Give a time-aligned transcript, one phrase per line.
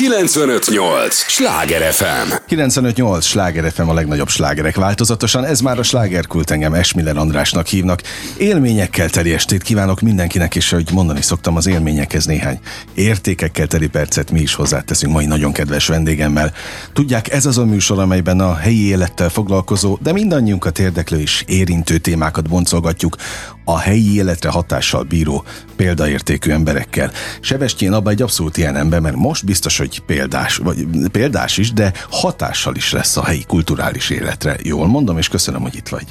[0.00, 1.14] 958!
[1.14, 2.32] Sláger FM!
[2.46, 3.24] 958!
[3.24, 5.44] Sláger FM a legnagyobb slágerek változatosan.
[5.44, 8.02] Ez már a slágerkult engem Esmiller Andrásnak hívnak.
[8.36, 12.58] Élményekkel teli estét kívánok mindenkinek, és hogy mondani szoktam, az élményekhez néhány
[12.94, 16.52] értékekkel teli percet mi is hozzáteszünk mai nagyon kedves vendégemmel.
[16.92, 21.98] Tudják, ez az a műsor, amelyben a helyi élettel foglalkozó, de mindannyiunkat érdeklő és érintő
[21.98, 23.16] témákat boncolgatjuk
[23.64, 25.44] a helyi életre hatással bíró
[25.76, 27.10] példaértékű emberekkel.
[27.40, 31.92] Sebestyén abban egy abszolút ilyen ember, mert most biztos, hogy példás, vagy példás is, de
[32.10, 34.56] hatással is lesz a helyi kulturális életre.
[34.62, 36.04] Jól mondom, és köszönöm, hogy itt vagy.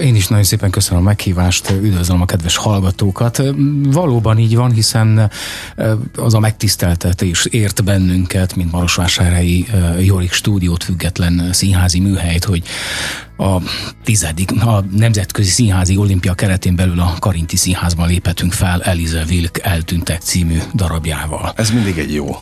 [0.00, 3.42] Én is nagyon szépen köszönöm a meghívást, üdvözlöm a kedves hallgatókat.
[3.82, 5.30] Valóban így van, hiszen
[6.16, 9.66] az a megtiszteltetés ért bennünket, mint Marosvásárhelyi
[10.00, 12.62] Jorik stúdiót független színházi műhelyt, hogy
[13.36, 13.60] a
[14.04, 20.20] tizedik, a Nemzetközi Színházi Olimpia keretén belül a Karinti Színházban léphetünk fel Elize Wilk eltűntek
[20.20, 21.52] című darabjával.
[21.56, 22.36] Ez mindig egy jó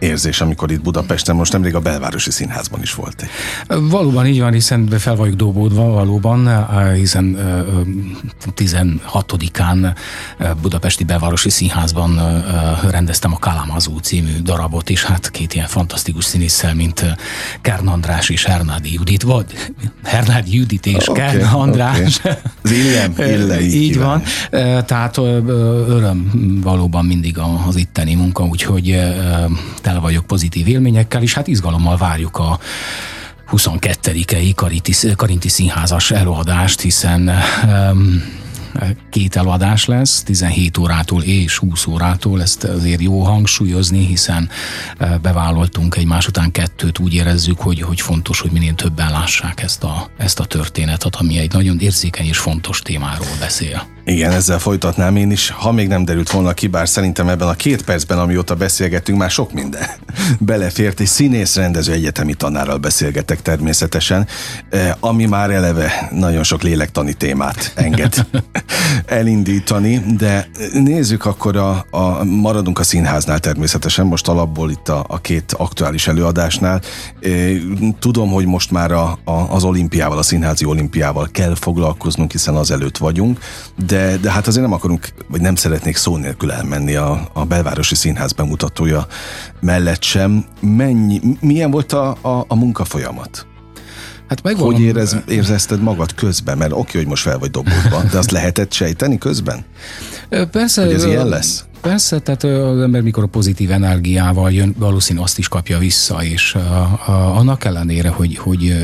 [0.00, 3.26] érzés, amikor itt Budapesten, most nemrég a belvárosi színházban is volt.
[3.68, 7.36] Valóban így van, hiszen fel vagyok dobódva valóban, hiszen
[8.56, 9.94] 16-án
[10.60, 12.20] Budapesti belvárosi színházban
[12.90, 17.04] rendeztem a Kalamazú című darabot, és hát két ilyen fantasztikus színésszel, mint
[17.60, 19.44] Kern András és Hernádi Judit, vagy
[20.04, 22.18] Hernádi Judit és okay, Kern András.
[22.18, 22.32] Okay.
[22.62, 24.22] Az illem, ille, így, így van.
[24.86, 26.30] Tehát öröm
[26.62, 28.98] valóban mindig az itteni munka, úgyhogy
[29.90, 32.58] tele vagyok pozitív élményekkel, és hát izgalommal várjuk a
[33.52, 37.30] 22-i Karinti, Karinti Színházas előadást, hiszen
[37.64, 38.22] um,
[39.10, 44.48] két előadás lesz, 17 órától és 20 órától, ezt azért jó hangsúlyozni, hiszen
[45.22, 50.10] bevállaltunk egymás után kettőt, úgy érezzük, hogy, hogy fontos, hogy minél többen lássák ezt a,
[50.16, 53.86] ezt a történetet, ami egy nagyon érzékeny és fontos témáról beszél.
[54.04, 57.54] Igen, ezzel folytatnám én is, ha még nem derült volna ki, bár szerintem ebben a
[57.54, 59.82] két percben, amióta beszélgettünk, már sok minden
[60.38, 64.26] belefért, és színész rendező egyetemi tanárral beszélgetek természetesen,
[64.70, 68.26] eh, ami már eleve nagyon sok lélektani témát enged
[69.06, 75.20] elindítani, de nézzük akkor a, a maradunk a színháznál természetesen, most alapból itt a, a
[75.20, 76.80] két aktuális előadásnál.
[77.20, 77.50] Eh,
[77.98, 82.70] tudom, hogy most már a, a, az olimpiával, a színházi olimpiával kell foglalkoznunk, hiszen az
[82.70, 83.38] előtt vagyunk,
[83.86, 87.94] de, de hát azért nem akarunk, vagy nem szeretnék szó nélkül elmenni a, a belvárosi
[87.94, 89.06] színház bemutatója
[89.60, 90.44] mellett sem.
[90.60, 93.46] Mennyi, milyen volt a, a, a munkafolyamat?
[94.28, 94.64] Hát megvan.
[94.64, 96.58] Hogy érez, érzezted magad közben?
[96.58, 99.64] Mert oké, hogy most fel vagy dobódva, de azt lehetett sejteni közben?
[100.50, 100.84] Persze.
[100.84, 101.64] Hogy ez ilyen lesz?
[101.80, 106.54] Persze, tehát az ember mikor a pozitív energiával jön, valószínű azt is kapja vissza, és
[106.54, 108.76] a, a, annak ellenére, hogy, hogy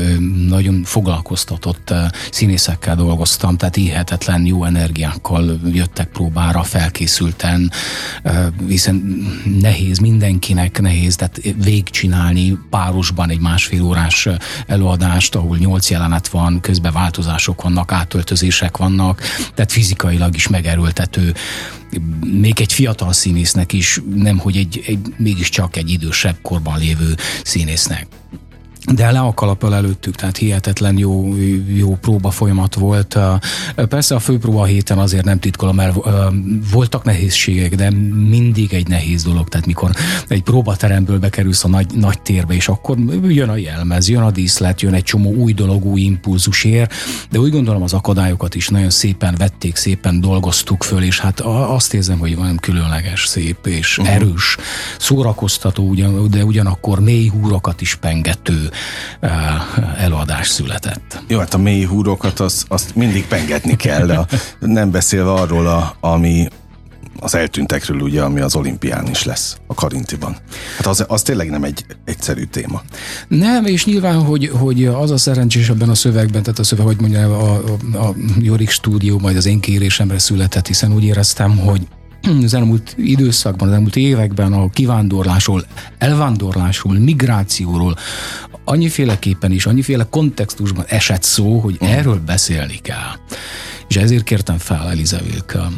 [0.47, 1.93] nagyon foglalkoztatott
[2.31, 7.71] színészekkel dolgoztam, tehát hihetetlen jó energiákkal jöttek próbára, felkészülten,
[8.67, 9.25] hiszen
[9.61, 14.27] nehéz, mindenkinek nehéz, tehát végigcsinálni párosban egy másfél órás
[14.67, 19.21] előadást, ahol nyolc jelenet van, közben változások vannak, átöltözések vannak,
[19.53, 21.33] tehát fizikailag is megerőltető
[22.25, 28.07] még egy fiatal színésznek is, nem hogy egy, egy mégiscsak egy idősebb korban lévő színésznek
[28.93, 31.35] de le a kalappal előttük, tehát hihetetlen jó,
[31.67, 33.17] jó próba folyamat volt.
[33.75, 35.95] Persze a főpróba héten azért nem titkolom, mert
[36.71, 37.91] voltak nehézségek, de
[38.29, 39.91] mindig egy nehéz dolog, tehát mikor
[40.27, 44.81] egy próbateremből bekerülsz a nagy, nagy térbe, és akkor jön a jelmez, jön a díszlet,
[44.81, 46.89] jön egy csomó új dolog, új impulzus ér,
[47.29, 51.93] de úgy gondolom az akadályokat is nagyon szépen vették, szépen dolgoztuk föl, és hát azt
[51.93, 54.15] érzem, hogy van különleges, szép és uh-huh.
[54.15, 54.57] erős,
[54.99, 55.95] szórakoztató,
[56.29, 58.69] de ugyanakkor mély húrokat is pengető
[59.97, 61.23] előadás született.
[61.27, 64.25] Jó, hát a mély húrokat azt, azt mindig pengetni kell, de
[64.59, 66.47] nem beszélve arról, a, ami
[67.19, 70.37] az eltűntekről, ugye, ami az olimpián is lesz, a Karintiban.
[70.77, 72.81] Hát az, az tényleg nem egy egyszerű téma.
[73.27, 76.99] Nem, és nyilván, hogy, hogy az a szerencsés ebben a szövegben, tehát a szöveg, hogy
[76.99, 81.87] mondja, a, a, a Jorik stúdió majd az én kérésemre született, hiszen úgy éreztem, hogy
[82.43, 85.65] az elmúlt időszakban, az elmúlt években a kivándorlásról,
[85.97, 87.97] elvándorlásról, migrációról
[88.67, 93.11] annyiféleképpen is, annyiféle kontextusban esett szó, hogy erről beszélni kell.
[93.87, 95.71] És ezért kértem fel Eliza Vilka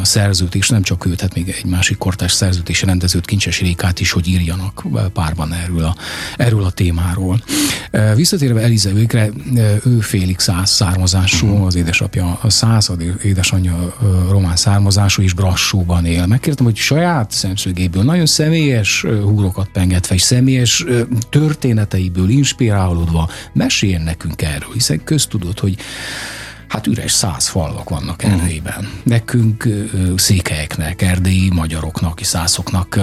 [0.00, 3.60] a szerzőt, és nem csak őt, hát még egy másik kortás szerzőt és rendezőt, Kincses
[3.60, 5.96] Rékát is, hogy írjanak párban erről a,
[6.36, 7.42] erről a témáról.
[8.14, 9.30] Visszatérve Eliza Vilkre,
[9.84, 11.62] ő félig száz származású, mhm.
[11.62, 13.96] az édesapja a század, édesanyja
[14.30, 16.26] román származású, és Brassóban él.
[16.26, 20.84] Megkértem, hogy saját szemszögéből nagyon személyes húrokat pengetve, és személyes
[21.30, 25.76] történeteiből inspirálódva meséljen nekünk erről, hiszen köztudott, hogy
[26.68, 28.88] Hát üres száz falvak vannak Erdélyben.
[29.02, 29.68] Nekünk
[30.16, 33.00] székelyeknek, erdélyi magyaroknak, szászoknak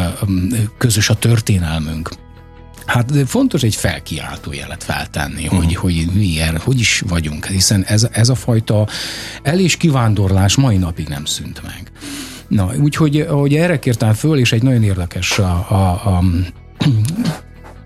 [0.77, 2.09] közös a történelmünk.
[2.85, 5.63] Hát fontos egy felkiáltó jelet feltenni, uh-huh.
[5.63, 8.87] hogy, hogy milyen, hogy is vagyunk, hiszen ez, ez a fajta
[9.43, 11.91] el- és kivándorlás mai napig nem szűnt meg.
[12.47, 16.23] Na, úgyhogy hogy erre kértem föl, és egy nagyon érdekes a, a, a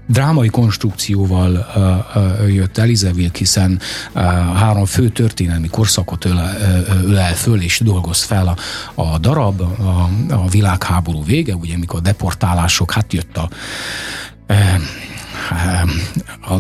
[0.08, 3.80] drámai konstrukcióval uh, uh, jött Elizabeth, hiszen
[4.16, 4.22] uh,
[4.56, 6.26] három fő történelmi korszakot
[7.06, 12.02] ölel föl és dolgoz fel a, a darab, a, a világháború vége, ugye mikor a
[12.02, 13.50] deportálások, hát jött a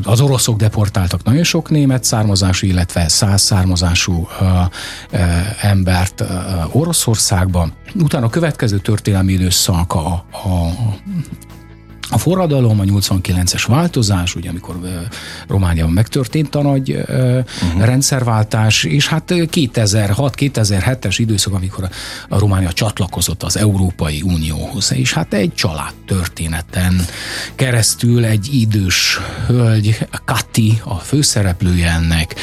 [0.03, 4.27] az oroszok deportáltak nagyon sok német származású, illetve száz származású
[5.61, 6.23] embert
[6.71, 7.73] Oroszországban.
[7.95, 10.71] Utána a következő történelmi időszak a, a
[12.09, 14.79] a forradalom, a 89-es változás, ugye amikor
[15.47, 17.85] Romániában megtörtént a nagy uh-huh.
[17.85, 21.89] rendszerváltás, és hát 2006-2007-es időszak, amikor
[22.29, 27.05] a Románia csatlakozott az Európai Unióhoz, és hát egy család történeten
[27.55, 32.35] keresztül egy idős hölgy, Kati, a főszereplője ennek,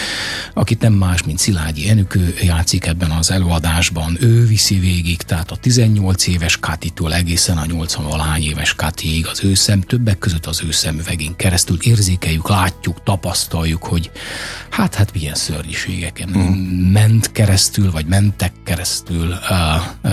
[0.54, 5.56] akit nem más, mint Szilágyi Enükő játszik ebben az előadásban, ő viszi végig, tehát a
[5.56, 10.62] 18 éves Katitól egészen a 80 valahány éves Katiig az ő szem, többek között az
[10.66, 14.10] ő szemüvegén keresztül érzékeljük, látjuk, tapasztaljuk, hogy
[14.70, 16.92] hát, hát milyen szörnyűségeken mm.
[16.92, 20.12] ment keresztül, vagy mentek keresztül uh,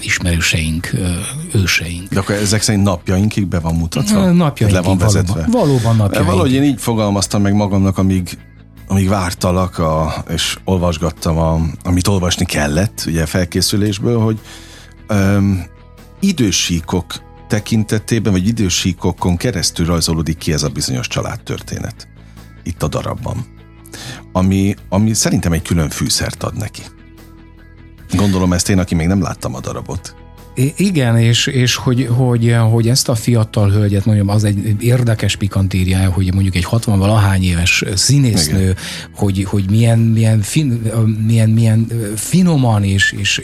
[0.00, 2.08] ismerőseink, uh, őseink.
[2.08, 4.30] De akkor ezek szerint napjainkig be van mutatva?
[4.30, 5.32] Napjainkig, le van vezetve?
[5.32, 6.32] Valóban, valóban napjainkig.
[6.32, 8.38] Valahogy én így fogalmaztam meg magamnak, amíg
[8.88, 14.38] amíg vártalak, a, és olvasgattam, a, amit olvasni kellett, ugye felkészülésből, hogy
[15.08, 15.64] um,
[16.20, 22.08] idősíkok tekintetében, vagy idősíkokon keresztül rajzolódik ki ez a bizonyos családtörténet.
[22.62, 23.46] Itt a darabban.
[24.32, 26.82] Ami, ami szerintem egy külön fűszert ad neki.
[28.10, 30.25] Gondolom ezt én, aki még nem láttam a darabot.
[30.76, 36.10] Igen, és, és hogy, hogy, hogy ezt a fiatal hölgyet, mondjam, az egy érdekes pikantírja,
[36.10, 38.76] hogy mondjuk egy 60 valahány éves színésznő, Igen.
[39.14, 40.92] hogy, hogy milyen, milyen, fin,
[41.26, 41.86] milyen, milyen
[42.16, 43.42] finoman és, és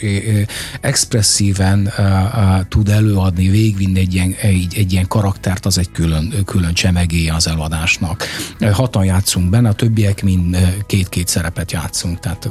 [0.81, 6.33] expresszíven uh, uh, tud előadni, végvinni egy ilyen, egy, egy ilyen karaktert, az egy külön,
[6.45, 8.25] külön csemegéje az előadásnak.
[8.71, 12.49] Hatan játszunk benne, a többiek mind két-két szerepet játszunk, tehát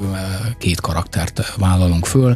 [0.58, 2.34] két karaktert vállalunk föl,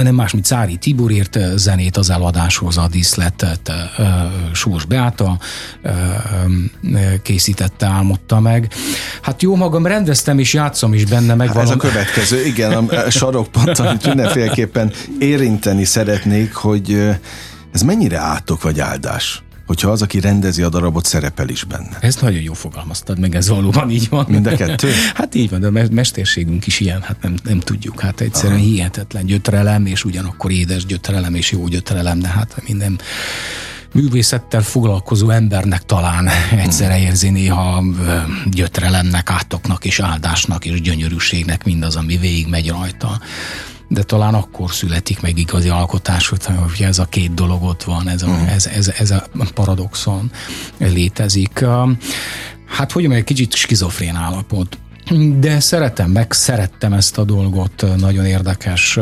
[0.00, 3.72] nem más, mint Szári Tibor írt zenét az eladáshoz, a díszletet
[4.52, 5.38] Sós Beáta
[7.22, 8.72] készítette, álmodta meg.
[9.22, 11.48] Hát jó magam rendeztem és játszom is benne meg.
[11.48, 17.10] Hát ez a következő, igen, a sarokpont, amit mindenféleképpen érinteni szeretnék, hogy
[17.72, 19.42] ez mennyire átok vagy áldás?
[19.72, 21.98] Hogyha az, aki rendezi a darabot, szerepel is benne.
[22.00, 24.26] Ez nagyon jó fogalmaztad meg, ez valóban így van.
[24.28, 24.90] Mind a kettő?
[25.14, 28.00] Hát így van, de a mesterségünk is ilyen, hát nem, nem tudjuk.
[28.00, 28.68] Hát egyszerűen Aha.
[28.68, 33.00] hihetetlen gyötrelem, és ugyanakkor édes gyötrelem, és jó gyötrelem, de hát minden
[33.92, 37.84] művészettel foglalkozó embernek talán egyszerre érzi néha
[38.50, 43.20] gyötrelemnek, átoknak és áldásnak és gyönyörűségnek mindaz, ami végig megy rajta
[43.88, 48.22] de talán akkor születik meg igazi alkotás, hogy ez a két dolog ott van, ez
[48.22, 48.54] a, uh-huh.
[48.54, 50.30] ez, ez, ez a paradoxon
[50.78, 51.64] létezik.
[52.66, 54.78] Hát hogy egy kicsit skizofrén állapot.
[55.38, 58.98] De szeretem, meg szerettem ezt a dolgot, nagyon érdekes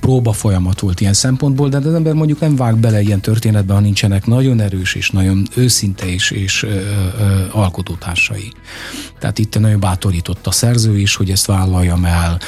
[0.00, 3.80] próba folyamat volt ilyen szempontból, de az ember mondjuk nem vág bele ilyen történetbe, ha
[3.80, 6.80] nincsenek nagyon erős és nagyon őszinte és, és ö, ö,
[7.50, 8.52] alkotótársai.
[9.18, 12.38] Tehát itt nagyon bátorított a szerző is, hogy ezt vállaljam el,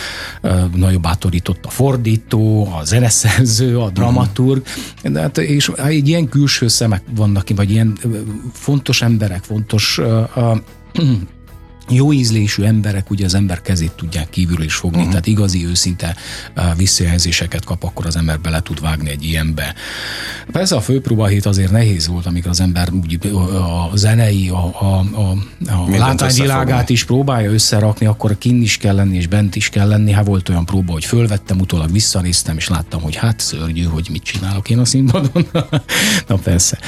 [0.41, 4.63] ö, nagyon bátorított a fordító, a zeneszerző, a dramaturg,
[5.03, 7.99] de hát, és egy ilyen külső szemek vannak, vagy ilyen
[8.53, 10.53] fontos emberek, fontos ö, ö,
[11.89, 15.11] jó ízlésű emberek ugye az ember kezét tudják kívül is fogni, uh-huh.
[15.11, 16.17] tehát igazi, őszinte
[16.77, 19.75] visszajelzéseket kap, akkor az ember bele tud vágni egy ilyenbe.
[20.53, 23.19] Persze a főpróbahét azért nehéz volt, amikor az ember úgy
[23.91, 25.31] a zenei, a, a, a,
[25.71, 30.11] a látványvilágát is próbálja összerakni, akkor kinn is kell lenni, és bent is kell lenni.
[30.11, 34.23] Hát volt olyan próba, hogy fölvettem, utólag visszanéztem, és láttam, hogy hát szörnyű, hogy mit
[34.23, 35.47] csinálok én a színpadon.
[36.29, 36.79] Na persze,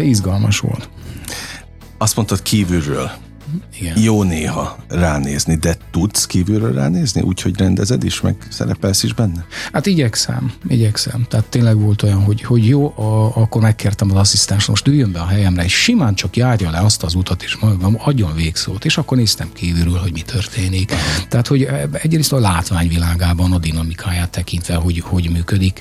[0.00, 0.88] izgalmas volt.
[1.98, 3.10] Azt mondtad kívülről,
[3.80, 3.98] igen.
[4.00, 9.46] Jó néha ránézni, de tudsz kívülről ránézni, úgyhogy rendezed is, meg szerepelsz is benne?
[9.72, 11.26] Hát igyekszem, igyekszem.
[11.28, 15.20] Tehát tényleg volt olyan, hogy, hogy jó, a, akkor megkértem az asszisztens, most üljön be
[15.20, 18.96] a helyemre, és simán csak járja le azt az utat, és magam adjon végszót, és
[18.96, 20.92] akkor néztem kívülről, hogy mi történik.
[21.28, 25.80] Tehát, hogy egyrészt a látványvilágában a dinamikáját tekintve, hogy hogy működik.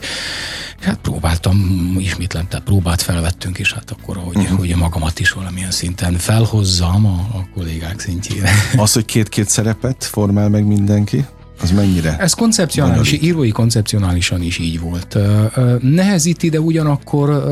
[0.80, 4.58] Hát próbáltam, ismétlem, tehát próbát felvettünk, és hát akkor, hogy, uh-huh.
[4.58, 8.50] hogy magamat is valamilyen szinten felhozzam, a, akkor kollégák szintjére.
[8.76, 11.26] Az, hogy két-két szerepet formál meg mindenki?
[11.62, 12.18] Az mennyire?
[12.18, 15.18] Ez koncepcionális, írói koncepcionálisan is így volt.
[15.82, 17.44] Nehezíti, de ugyanakkor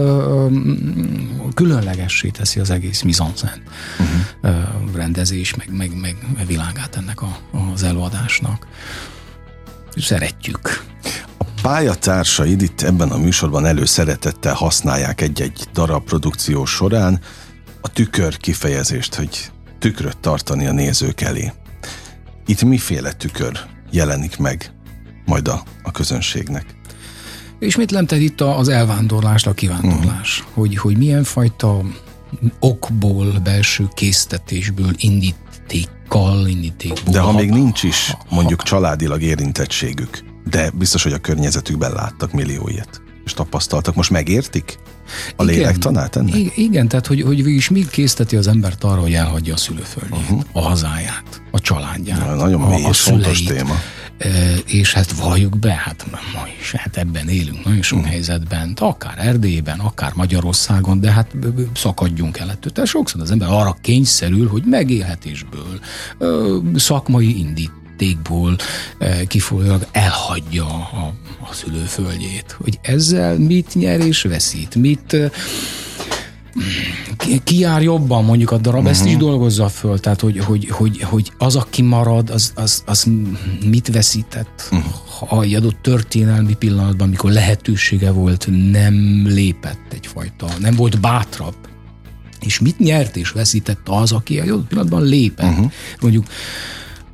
[1.54, 3.62] különlegessé teszi az egész mizanszent
[4.00, 4.96] uh-huh.
[4.96, 6.16] rendezés, meg, meg, meg
[6.48, 7.38] világát ennek a,
[7.74, 8.68] az előadásnak.
[9.98, 10.84] Szeretjük.
[11.38, 17.20] A pályatársaid itt ebben a műsorban előszeretettel használják egy-egy darab produkció során
[17.82, 21.52] a tükör kifejezést, hogy tükröt tartani a nézők elé.
[22.46, 23.60] Itt miféle tükör
[23.92, 24.72] jelenik meg
[25.26, 26.66] majd a, a közönségnek.
[27.60, 30.56] Ismétlem tehát itt az elvándorlás, a kivándorlás, uh-huh.
[30.56, 31.82] hogy, hogy milyen fajta
[32.60, 37.14] okból, belső késztetésből indítékkal, indítékból.
[37.14, 43.02] De ha, még nincs is mondjuk családilag érintettségük, de biztos, hogy a környezetükben láttak millióiet,
[43.26, 44.80] és tapasztaltak, most megértik?
[45.36, 46.58] A igen, lélektanát ennek?
[46.58, 50.42] Igen, tehát hogy, hogy is mi készteti az embert arra, hogy elhagyja a szülőföldjét, uh-huh.
[50.52, 52.20] a hazáját, a családját.
[52.20, 53.82] Na, nagyon mély és fontos téma.
[54.18, 54.30] E,
[54.66, 58.14] és hát valljuk be, hát ma is, hát ebben élünk nagyon sok uh-huh.
[58.14, 61.36] helyzetben, akár Erdélyben, akár Magyarországon, de hát
[61.76, 62.72] szakadjunk el ettől.
[62.72, 65.80] Tehát sokszor az ember arra kényszerül, hogy megélhetésből,
[66.76, 68.56] szakmai indít játékból
[68.98, 71.14] eh, kifolyólag elhagyja a,
[71.50, 72.58] a szülőföldjét.
[72.62, 75.32] Hogy ezzel mit nyer és veszít, mit eh,
[77.44, 78.92] ki jár jobban mondjuk a darab, uh-huh.
[78.92, 79.20] ezt is mhm.
[79.20, 83.08] dolgozza föl, tehát hogy, hogy, hogy, hogy az, aki marad, az, az, az
[83.66, 84.94] mit veszített, uh-huh.
[85.28, 91.56] ha egy adott történelmi pillanatban, amikor lehetősége volt, nem lépett egyfajta, nem volt bátrabb,
[92.40, 95.50] és mit nyert és veszített az, aki egy adott pillanatban lépett.
[95.50, 95.72] Uh-huh.
[96.02, 96.26] Mondjuk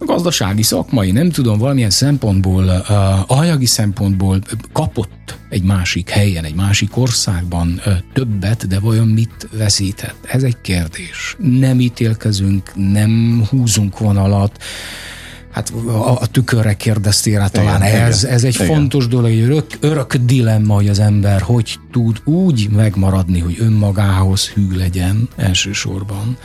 [0.05, 4.39] gazdasági, szakmai, nem tudom, valamilyen szempontból, uh, anyagi szempontból
[4.71, 10.25] kapott egy másik helyen, egy másik országban uh, többet, de vajon mit veszített?
[10.27, 11.35] Ez egy kérdés.
[11.39, 14.63] Nem ítélkezünk, nem húzunk vonalat,
[15.55, 18.67] Hát a, a tükörre kérdeztél rá talán igen, ez, igen, ez egy igen.
[18.67, 24.47] fontos dolog, egy örök, örök dilemma, hogy az ember hogy tud úgy megmaradni, hogy önmagához
[24.47, 26.37] hű legyen elsősorban.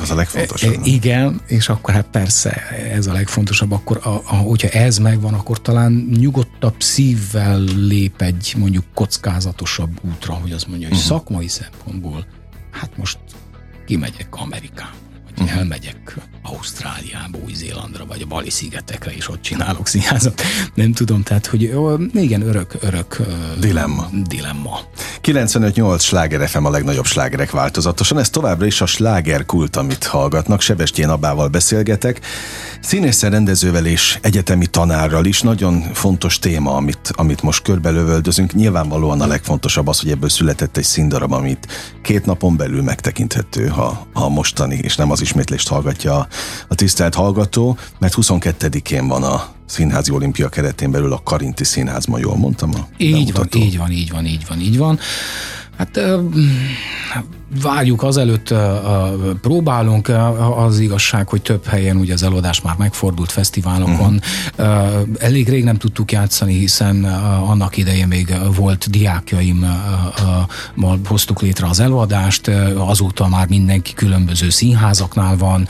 [0.00, 0.72] Az a legfontosabb.
[0.72, 2.50] E, igen, és akkor hát persze
[2.92, 8.54] ez a legfontosabb, akkor a, a, hogyha ez megvan, akkor talán nyugodtabb szívvel lép egy
[8.56, 11.10] mondjuk kockázatosabb útra, hogy az mondja, hogy uh-huh.
[11.12, 12.26] szakmai szempontból,
[12.70, 13.18] hát most
[13.86, 15.07] kimegyek Amerikába
[15.40, 15.58] uh-huh.
[15.58, 20.42] elmegyek Ausztráliába, Új-Zélandra, vagy a Bali szigetekre, és ott csinálok színházat.
[20.74, 21.62] Nem tudom, tehát, hogy
[22.12, 23.22] igen, örök, örök
[23.60, 24.08] dilemma.
[24.28, 24.80] dilemma.
[25.22, 28.18] 95-8 sláger FM a legnagyobb slágerek változatosan.
[28.18, 30.60] Ez továbbra is a slágerkult, amit hallgatnak.
[30.60, 32.20] Sebestyén Abával beszélgetek.
[32.80, 38.54] Színésszel, rendezővel és egyetemi tanárral is nagyon fontos téma, amit, amit most körbelövöldözünk.
[38.54, 41.66] Nyilvánvalóan a legfontosabb az, hogy ebből született egy színdarab, amit
[42.02, 46.28] két napon belül megtekinthető, ha, ha mostani, és nem az ismétlést hallgatja a,
[46.68, 52.36] a tisztelt hallgató, mert 22-én van a Színházi Olimpia keretén belül a Karinti Színházban, jól
[52.36, 52.70] mondtam?
[52.74, 54.98] A így van, így van, így van, így van, így van.
[55.76, 56.00] Hát
[57.62, 58.54] várjuk azelőtt
[59.40, 60.08] próbálunk,
[60.56, 64.22] az igazság, hogy több helyen ugye az előadás már megfordult fesztiválokon.
[64.58, 65.08] Uh-huh.
[65.18, 67.04] Elég rég nem tudtuk játszani, hiszen
[67.44, 69.66] annak idején még volt diákjaim,
[71.04, 75.68] hoztuk létre az előadást, azóta már mindenki különböző színházaknál van.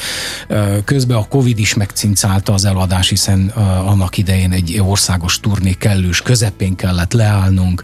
[0.85, 3.49] Közben a Covid is megcincálta az előadás, hiszen
[3.85, 7.83] annak idején egy országos turné kellős közepén kellett leállnunk,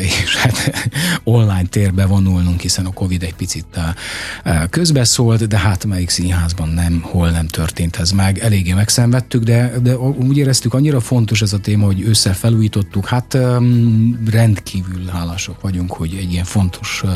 [0.00, 0.88] és hát
[1.24, 3.84] online térbe vonulnunk, hiszen a Covid egy picit eh,
[4.42, 8.38] eh, közbeszólt, de hát melyik színházban nem, hol nem történt ez meg.
[8.38, 13.06] Eléggé megszenvedtük, de, de úgy éreztük, annyira fontos ez a téma, hogy ősszel felújítottuk.
[13.06, 13.38] Hát
[14.30, 17.10] rendkívül hálások vagyunk, hogy egy ilyen fontos eh,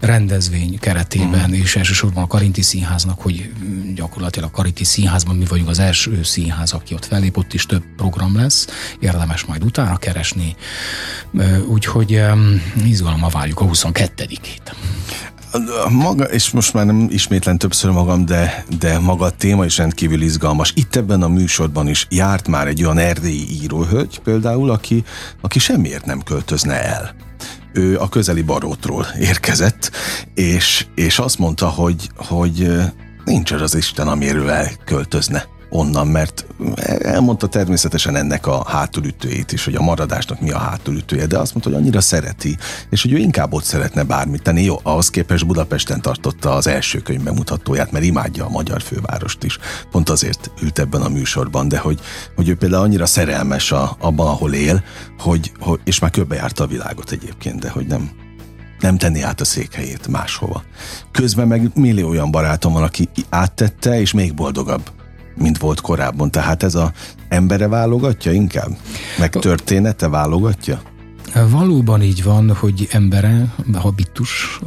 [0.00, 1.52] rendezvény keretében, mm.
[1.52, 3.52] és elsősorban a Karinti Színháznak, hogy
[3.94, 8.36] gyakorlatilag a Karinti Színházban mi vagyunk az első színház, aki ott felépott, is több program
[8.36, 8.66] lesz,
[9.00, 10.56] érdemes majd utána keresni.
[11.68, 12.22] Úgyhogy
[12.84, 14.74] izgalommal várjuk a 22-ét.
[15.90, 20.22] Maga, és most már nem ismétlen többször magam, de, de maga a téma is rendkívül
[20.22, 20.72] izgalmas.
[20.74, 25.04] Itt ebben a műsorban is járt már egy olyan erdélyi íróhölgy például, aki,
[25.40, 27.14] aki semmiért nem költözne el.
[27.72, 29.90] Ő a közeli barótról érkezett,
[30.34, 32.68] és, és azt mondta, hogy, hogy
[33.24, 36.46] nincs az Isten, amiről elköltözne onnan, mert
[36.98, 41.70] elmondta természetesen ennek a hátulütőjét is, hogy a maradásnak mi a hátulütője, de azt mondta,
[41.70, 42.56] hogy annyira szereti,
[42.90, 44.62] és hogy ő inkább ott szeretne bármit tenni.
[44.62, 49.58] Jó, ahhoz képest Budapesten tartotta az első könyv bemutatóját, mert imádja a magyar fővárost is.
[49.90, 52.00] Pont azért ült ebben a műsorban, de hogy,
[52.34, 54.82] hogy ő például annyira szerelmes a, abban, ahol él,
[55.18, 58.10] hogy, hogy és már körbejárta a világot egyébként, de hogy nem,
[58.80, 60.62] nem tenni át a székhelyét máshova.
[61.12, 64.90] Közben meg millió olyan barátom van, aki áttette, és még boldogabb,
[65.36, 66.30] mint volt korábban.
[66.30, 66.92] Tehát ez a
[67.28, 68.76] embere válogatja inkább?
[69.18, 70.80] Meg története válogatja?
[71.50, 74.60] Valóban így van, hogy embere, habitus,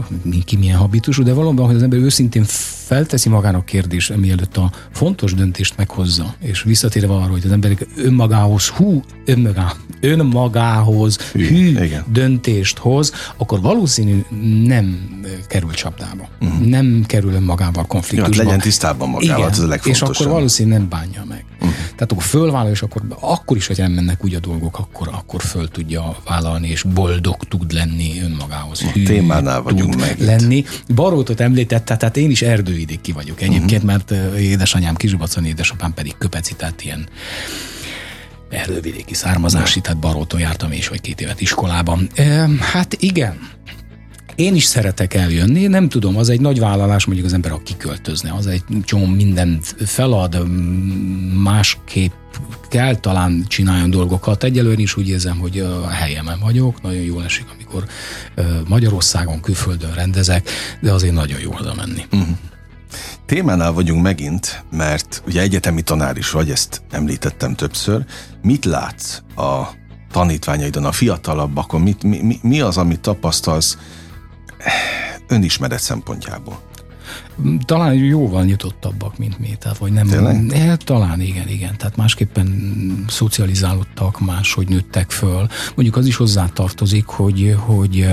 [0.46, 2.46] ki milyen habitusú, de valóban, hogy az ember őszintén
[2.90, 8.68] felteszi magának kérdés, mielőtt a fontos döntést meghozza, és visszatérve arra, hogy az emberek önmagához,
[8.68, 12.06] hú, önmagá, önmagához hű, hű igen.
[12.12, 14.26] döntést hoz, akkor valószínű
[14.64, 15.10] nem
[15.48, 16.30] kerül csapdába.
[16.42, 16.66] Uh-huh.
[16.68, 18.36] Nem kerül önmagával konfliktusba.
[18.36, 20.10] Ja, legyen tisztában magával, igen, ez a legfontosabb.
[20.10, 21.46] És akkor valószínű nem bánja meg.
[21.56, 21.76] Uh-huh.
[22.00, 25.42] Tehát akkor fölvállal, és akkor, akkor is, hogy nem mennek úgy a dolgok, akkor, akkor
[25.42, 28.82] föl tudja vállalni, és boldog tud lenni önmagához.
[28.82, 30.20] Hű, a témánál vagyunk meg.
[30.20, 30.64] Lenni.
[30.96, 32.42] Barótot említette, tehát én is
[32.80, 34.04] erdőidéki vagyok egyébként, uh-huh.
[34.10, 37.08] mert édesanyám Kisubacon, édesapám pedig köpeci, tehát ilyen
[38.50, 42.10] erdővidéki származási, tehát Baróton jártam és vagy két évet iskolában.
[42.16, 43.38] E, hát igen,
[44.36, 48.34] én is szeretek eljönni, nem tudom, az egy nagy vállalás, mondjuk az ember, aki kiköltözne,
[48.34, 50.48] az egy csomó mindent felad,
[51.44, 52.12] másképp
[52.70, 54.44] kell talán csináljon dolgokat.
[54.44, 57.86] Egyelőre is úgy érzem, hogy a helyemen vagyok, nagyon jól esik, amikor
[58.68, 60.50] Magyarországon, külföldön rendezek,
[60.82, 62.06] de azért nagyon jó oda menni.
[62.12, 62.38] Uh-huh.
[63.30, 68.06] Témánál vagyunk megint, mert ugye egyetemi tanár is vagy, ezt említettem többször.
[68.42, 69.68] Mit látsz a
[70.12, 71.82] tanítványaidon, a fiatalabbakon?
[71.82, 73.78] Mit, mi, mi az, amit tapasztalsz
[75.28, 76.62] önismeret szempontjából?
[77.66, 80.08] Talán jóval nyitottabbak, mint mi, tehát vagy nem.
[80.08, 80.52] Tényleg?
[80.52, 81.78] Eh, talán igen, igen.
[81.78, 82.76] Tehát másképpen
[83.08, 85.48] szocializálódtak, máshogy nőttek föl.
[85.76, 88.08] Mondjuk az is hozzátartozik, hogy, hogy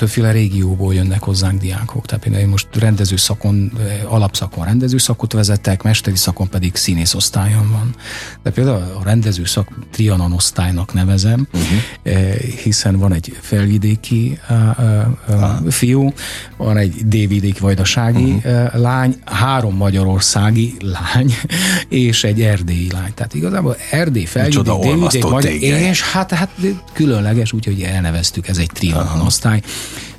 [0.00, 2.06] többféle régióból jönnek hozzánk diákok.
[2.06, 7.14] Tehát például én most rendező szakon, eh, alapszakon rendező szakot vezetek, mesteri szakon pedig színész
[7.14, 7.94] osztályon van.
[8.42, 12.34] De például a rendező szak Trianon osztálynak nevezem, uh-huh.
[12.62, 16.12] hiszen van egy felvidéki uh, fiú,
[16.56, 18.74] van egy dévidéki vajdasági uh-huh.
[18.74, 21.34] lány, három magyarországi lány,
[21.88, 23.14] és egy erdélyi lány.
[23.14, 26.50] Tehát igazából Erdély, felvidék, dévidék, magyar, és hát, hát
[26.92, 29.60] különleges, úgyhogy elneveztük, ez egy Trianon osztály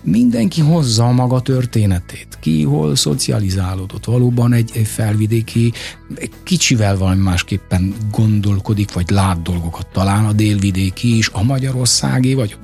[0.03, 2.27] mindenki hozza a maga történetét.
[2.39, 4.06] Ki hol szocializálódott.
[4.06, 5.73] Valóban egy, egy felvidéki
[6.15, 9.88] egy kicsivel valami másképpen gondolkodik, vagy lát dolgokat.
[9.88, 12.58] Talán a délvidéki is, a magyarországi, vagy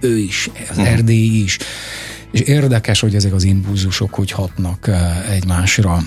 [0.00, 0.86] ő is, az mhm.
[0.86, 1.58] erdélyi is.
[2.30, 4.90] És érdekes, hogy ezek az impulzusok hogy hatnak
[5.30, 6.02] egymásra.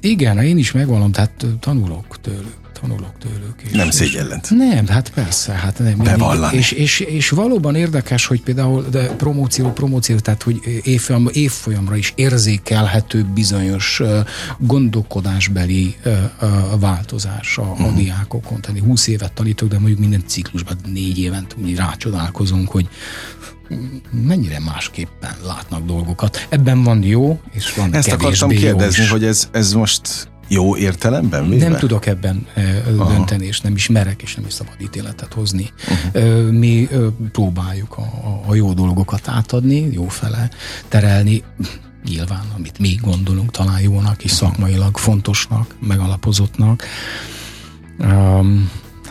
[0.00, 3.54] Igen, én is megvallom, tehát tanulok tőlük tanulok tőlük.
[3.62, 4.50] És, nem szégyellent.
[4.50, 5.52] Nem, hát persze.
[5.52, 6.56] Hát nem, Bevallani.
[6.56, 12.12] És, és, és, valóban érdekes, hogy például de promóció, promóció, tehát hogy évfolyam, évfolyamra is
[12.16, 14.02] érzékelhető bizonyos
[14.58, 15.96] gondolkodásbeli
[16.78, 17.86] változás a, uh-huh.
[17.86, 17.96] a mhm.
[17.96, 18.60] diákokon.
[18.60, 22.88] Tehát 20 évet tanítok, de mondjuk minden ciklusban négy évent úgy rácsodálkozunk, hogy
[24.26, 26.46] mennyire másképpen látnak dolgokat.
[26.48, 31.68] Ebben van jó, és van Ezt akartam kérdezni, hogy ez, ez most jó értelemben véve?
[31.68, 32.46] Nem tudok ebben
[32.96, 33.12] Aha.
[33.12, 35.70] dönteni, és nem is merek, és nem is szabad ítéletet hozni.
[36.14, 36.50] Uh-huh.
[36.50, 36.88] Mi
[37.32, 40.50] próbáljuk a, a jó dolgokat átadni, jó fele
[40.88, 41.42] terelni,
[42.04, 44.48] nyilván, amit mi gondolunk talán jónak, és uh-huh.
[44.48, 46.82] szakmailag fontosnak, megalapozottnak.
[47.98, 48.70] Um,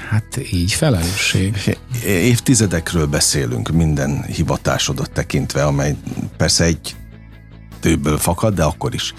[0.10, 1.78] hát így felelősség.
[2.06, 5.96] Évtizedekről beszélünk minden hivatásodat tekintve, amely
[6.38, 6.96] persze egy
[7.80, 9.14] tőből fakad, de akkor is.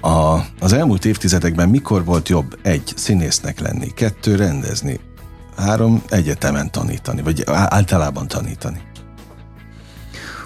[0.00, 5.00] A, az elmúlt évtizedekben mikor volt jobb egy színésznek lenni, kettő rendezni,
[5.56, 8.80] három egyetemen tanítani, vagy általában tanítani?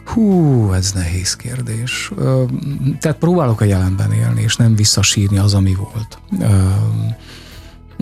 [0.05, 2.13] Hú, ez nehéz kérdés.
[3.01, 6.19] Tehát próbálok a jelenben élni, és nem visszasírni az, ami volt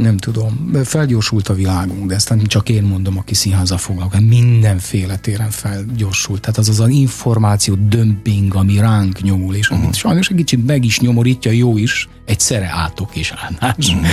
[0.01, 5.17] nem tudom, felgyorsult a világunk, de ezt nem csak én mondom, aki színházzal foglalkozik, mindenféle
[5.17, 6.41] téren felgyorsult.
[6.41, 9.99] Tehát az az az információ dömping, ami ránk nyomul, és amit uh-huh.
[9.99, 14.07] sajnos egy kicsit meg is nyomorítja, jó is, egy szere átok és állás, uh-huh.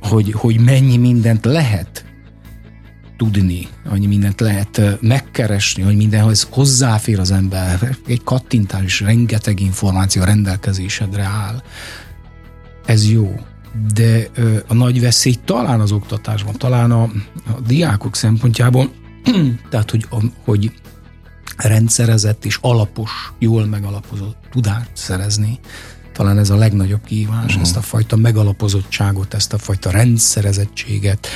[0.00, 2.04] hogy, hogy mennyi mindent lehet
[3.16, 10.24] tudni, annyi mindent lehet megkeresni, hogy mindenhoz hozzáfér az ember, egy kattintás is rengeteg információ
[10.24, 11.62] rendelkezésedre áll.
[12.86, 13.34] Ez jó
[13.94, 14.30] de
[14.66, 17.02] a nagy veszély talán az oktatásban, talán a,
[17.46, 18.90] a diákok szempontjából,
[19.70, 20.06] tehát hogy,
[20.44, 20.72] hogy
[21.56, 25.58] rendszerezett és alapos, jól megalapozott tudást szerezni,
[26.12, 27.60] talán ez a legnagyobb kihívás, uh-huh.
[27.60, 31.28] ezt a fajta megalapozottságot, ezt a fajta rendszerezettséget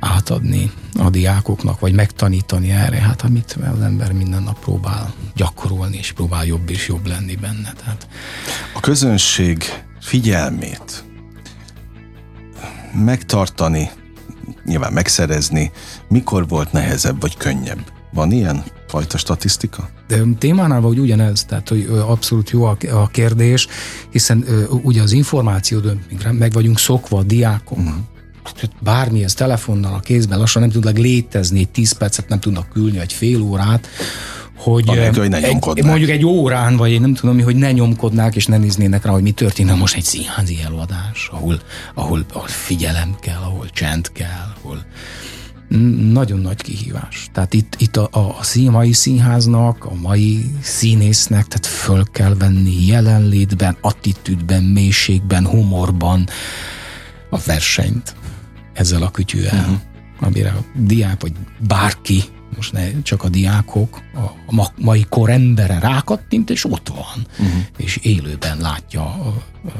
[0.00, 6.12] átadni a diákoknak, vagy megtanítani erre, hát amit az ember minden nap próbál gyakorolni, és
[6.12, 7.72] próbál jobb és jobb lenni benne.
[7.72, 8.08] Tehát...
[8.74, 9.64] A közönség
[10.00, 11.07] figyelmét
[12.92, 13.90] megtartani,
[14.64, 15.70] nyilván megszerezni,
[16.08, 17.80] mikor volt nehezebb vagy könnyebb?
[18.12, 19.88] Van ilyen fajta statisztika?
[20.06, 23.66] De témánál vagy ugyanez, tehát hogy abszolút jó a, kérdés,
[24.10, 24.44] hiszen
[24.82, 27.94] ugye az információ dömpingre meg vagyunk szokva, a diákok, uh-huh
[28.80, 33.12] bármi, ez telefonnal a kézben lassan nem tudnak létezni, 10 percet nem tudnak külni, egy
[33.12, 33.86] fél órát,
[34.58, 38.36] hogy, Anélkül, hogy ne egy, mondjuk egy órán, vagy én nem tudom hogy ne nyomkodnák
[38.36, 41.60] és ne néznének rá, hogy mi történne most egy színházi előadás, ahol,
[41.94, 44.84] ahol, ahol figyelem kell, ahol csend kell, ahol
[46.12, 47.28] nagyon nagy kihívás.
[47.32, 52.86] Tehát itt, itt a, a, a mai színháznak, a mai színésznek, tehát föl kell venni
[52.86, 56.28] jelenlétben, attitűdben, mélységben, humorban
[57.30, 58.14] a versenyt
[58.72, 59.76] ezzel a kütyűvel, uh-huh.
[60.20, 61.32] amire a diák, vagy
[61.66, 62.22] bárki,
[62.56, 64.00] most ne csak a diákok,
[64.46, 67.62] a ma, mai kor embere rákattint, és ott van, uh-huh.
[67.76, 69.34] és élőben látja a,
[69.64, 69.70] a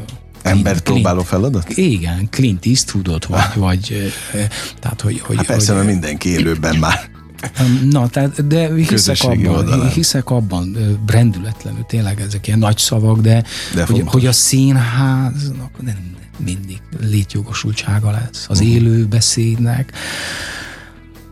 [0.42, 1.68] Embert próbáló feladat?
[1.68, 3.54] Igen, Clint Eastwoodot, vagy, ah.
[3.56, 4.12] vagy
[4.80, 5.20] tehát, hogy...
[5.20, 7.10] hogy hát persze, hogy, mert mindenki élőben már.
[7.90, 9.90] Na, tehát, de hiszek abban, oldalán.
[9.90, 10.76] hiszek abban,
[11.06, 18.10] brendületlenül, tényleg ezek ilyen nagy szavak, de, de hogy, hogy a színháznak nem, mindig létjogosultsága
[18.10, 18.46] lesz.
[18.48, 18.74] Az uh-huh.
[18.74, 19.92] élő beszédnek,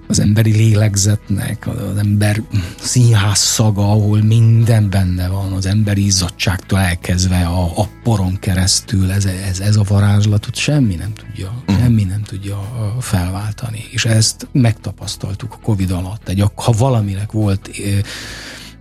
[0.08, 2.42] az emberi lélegzetnek, az ember
[2.80, 9.24] színház szaga, ahol minden benne van, az emberi izzadságtól elkezdve a, a poron keresztül, ez,
[9.24, 11.78] ez, ez a varázslatot semmi nem tudja, uh-huh.
[11.78, 12.68] semmi nem tudja
[13.00, 13.84] felváltani.
[13.90, 16.28] És ezt megtapasztaltuk a Covid alatt.
[16.28, 17.70] Egy, ha valaminek volt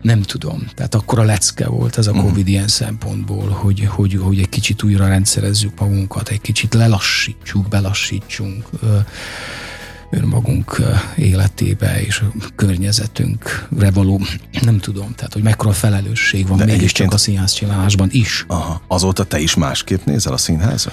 [0.02, 0.68] nem tudom.
[0.74, 2.20] Tehát akkor a lecke volt ez a mhm.
[2.20, 2.50] Covid uh-huh.
[2.50, 8.70] ilyen szempontból, hogy, hogy, hogy egy kicsit újra rendszerezzük magunkat, egy kicsit lelassítsuk, belassítsunk
[10.16, 10.82] önmagunk
[11.16, 12.26] életébe és a
[12.56, 14.22] környezetünkre való,
[14.62, 18.46] nem tudom, tehát hogy mekkora felelősség van mégiscsak a színház csinálásban is.
[18.48, 18.82] Aha.
[18.88, 20.92] Azóta te is másképp nézel a színházra?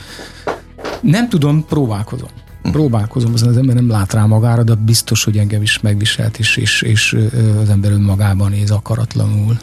[1.01, 2.29] Nem tudom, próbálkozom.
[2.63, 6.83] Próbálkozom, az ember nem lát rá magára, de biztos, hogy engem is megviselt, és, és,
[6.83, 7.17] és
[7.63, 9.57] az ember önmagában néz akaratlanul.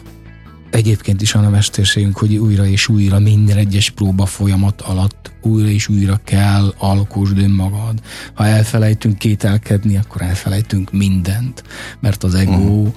[0.70, 5.88] Egyébként is a mesterségünk, hogy újra és újra minden egyes próba folyamat alatt újra és
[5.88, 8.00] újra kell alkosd önmagad.
[8.34, 11.64] Ha elfelejtünk kételkedni, akkor elfelejtünk mindent,
[12.00, 12.94] mert az ego uh-huh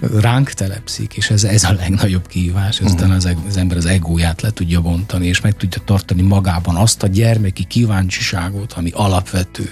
[0.00, 3.16] ránk telepszik, és ez, ez a legnagyobb kihívás, ezután uh-huh.
[3.16, 7.06] az, az ember az egóját le tudja bontani, és meg tudja tartani magában azt a
[7.06, 9.70] gyermeki kíváncsiságot, ami alapvető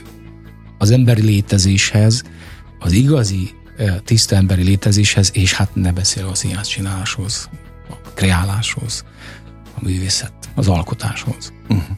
[0.78, 2.22] az emberi létezéshez,
[2.78, 3.50] az igazi
[4.04, 7.48] tiszta emberi létezéshez, és hát ne beszél a színház csináláshoz,
[7.90, 9.04] a kreáláshoz,
[9.74, 11.52] a művészet, az alkotáshoz.
[11.68, 11.96] Uh-huh.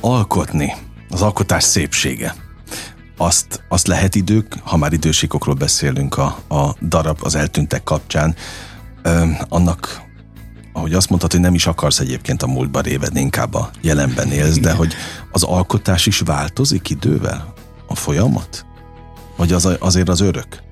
[0.00, 0.72] Alkotni,
[1.08, 2.34] az alkotás szépsége
[3.16, 8.34] azt, azt lehet idők, ha már idősikokról beszélünk a, a darab az eltűntek kapcsán,
[9.02, 10.02] ö, annak,
[10.72, 14.58] ahogy azt mondtad, hogy nem is akarsz egyébként a múltba révedni, inkább a jelenben élsz,
[14.58, 14.94] de hogy
[15.32, 17.52] az alkotás is változik idővel?
[17.86, 18.66] A folyamat?
[19.36, 20.62] Vagy az azért az örök?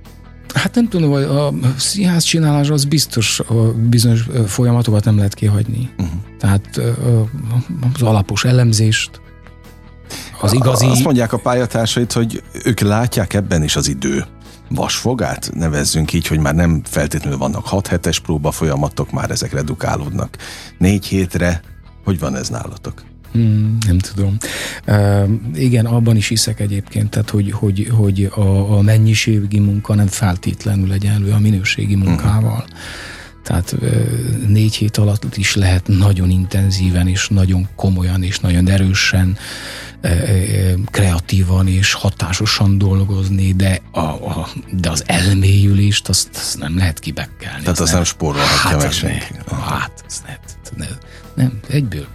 [0.55, 3.41] Hát nem tudom, hogy a színház csinálás az biztos
[3.89, 5.91] bizonyos folyamatokat nem lehet kihagyni.
[5.99, 6.15] Uh-huh.
[6.39, 6.81] Tehát
[7.95, 9.21] az alapos elemzést,
[10.41, 10.87] az igazi...
[10.87, 14.25] Azt mondják a pályatársait, hogy ők látják ebben is az idő
[14.69, 20.37] vasfogát, nevezzünk így, hogy már nem feltétlenül vannak 6 hetes próba folyamatok, már ezek redukálódnak
[20.79, 21.61] négy hétre.
[22.05, 23.03] Hogy van ez nálatok?
[23.33, 24.37] Hmm, nem tudom.
[24.87, 30.07] Uh, igen, abban is hiszek egyébként, tehát hogy, hogy, hogy a, a mennyiségi munka nem
[30.07, 32.53] feltétlenül egyenlő a minőségi munkával.
[32.53, 32.79] Uh-huh.
[33.43, 33.77] Tehát
[34.47, 39.39] négy hét alatt is lehet nagyon intenzíven és nagyon komolyan és nagyon erősen
[40.91, 47.63] kreatívan és hatásosan dolgozni, de, a, a, de az elmélyülést azt, azt nem lehet kibekkelni.
[47.63, 49.25] Tehát azt nem, nem spórolhatja hát, meg senki.
[49.51, 50.05] Hát,
[50.77, 50.87] ne, ne,
[51.35, 52.07] nem, egyből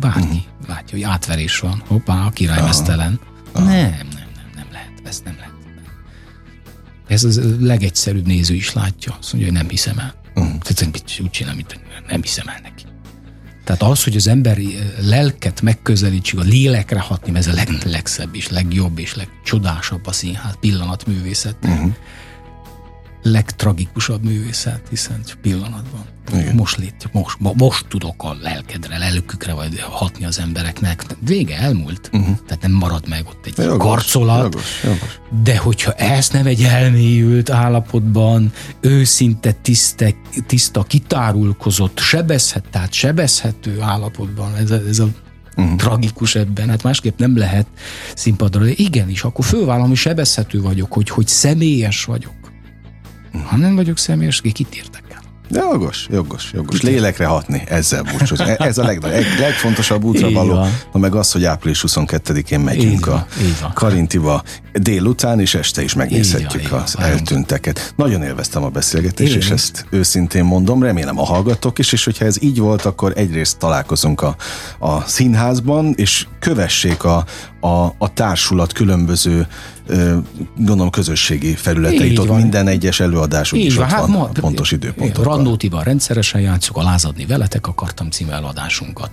[0.00, 0.68] bárki uh-huh.
[0.68, 3.20] látja, hogy átverés van, hoppá, a király mesztelen.
[3.54, 5.52] Nem, nem, nem, nem lehet, ezt nem lehet.
[7.06, 10.14] Ez az legegyszerűbb néző is látja, azt mondja, hogy nem hiszem el.
[10.34, 10.58] Uh-huh.
[10.58, 12.84] Tehát úgy csinál, mint nem hiszem el neki.
[13.64, 18.34] Tehát az, hogy az emberi eh, lelket megközelítsük, a lélekre hatni, ez a leg, legszebb
[18.34, 21.56] és legjobb és legcsodásabb a színház pillanatművészet.
[21.62, 21.94] Uh-huh
[23.22, 26.04] legtragikusabb művészet, hiszen pillanatban.
[26.32, 26.54] Igen.
[26.54, 31.04] Most lét, most, most tudok a lelkedre, lelkükre vagy hatni az embereknek.
[31.24, 32.10] Vége, elmúlt.
[32.12, 32.36] Uh-huh.
[32.46, 34.42] Tehát nem marad meg ott egy jogos, karcolat.
[34.42, 35.20] Jogos, jogos.
[35.42, 40.14] De hogyha ezt nem egy elmélyült állapotban, őszinte, tiszte,
[40.46, 45.08] tiszta, kitárulkozott, sebezhet, tehát sebezhető állapotban, ez a, ez a
[45.56, 45.76] uh-huh.
[45.76, 47.66] tragikus ebben, hát másképp nem lehet
[48.14, 52.41] színpadra, de igenis, akkor fölvállom, hogy sebezhető vagyok, hogy, hogy személyes vagyok
[53.46, 55.22] ha nem vagyok személyes, kit érdekel?
[55.54, 56.80] Jogos, jogos, jogos.
[56.80, 58.44] Lélekre hatni, ezzel búcsúzni.
[58.48, 59.02] E- ez a leg,
[59.38, 63.26] legfontosabb útra való, na meg az, hogy április 22-én megyünk így a
[63.60, 64.42] van, Karintiba
[64.72, 67.92] délután, és este is megnézhetjük van, az eltűnteket.
[67.96, 72.42] Nagyon élveztem a beszélgetést, és ezt őszintén mondom, remélem a hallgatók is, és hogyha ez
[72.42, 74.36] így volt, akkor egyrészt találkozunk a,
[74.78, 77.24] a színházban, és kövessék a,
[77.60, 79.46] a, a társulat különböző
[80.56, 84.72] gondolom közösségi felületeit, ott minden egyes előadás is van, ott hát van ma, a pontos
[84.72, 85.16] időpont.
[85.16, 89.10] Randótival rendszeresen játszuk, a Lázadni veletek akartam című eladásunkat.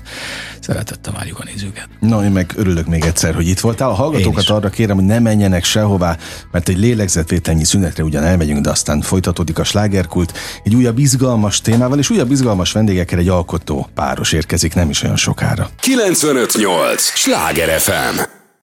[0.59, 1.87] Szeretettel várjuk a nézőket.
[1.99, 3.89] Na, én meg örülök még egyszer, hogy itt voltál.
[3.89, 5.19] A hallgatókat arra kérem, hogy ne
[5.49, 6.17] menjenek sehová,
[6.51, 10.37] mert egy lélegzetvételnyi szünetre ugyan elmegyünk, de aztán folytatódik a slágerkult.
[10.63, 15.15] Egy újabb izgalmas témával és újabb izgalmas vendégekkel egy alkotó páros érkezik nem is olyan
[15.15, 15.69] sokára.
[15.79, 17.01] 958!
[17.01, 18.38] Sláger FM!